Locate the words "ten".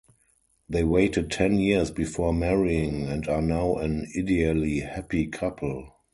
1.29-1.59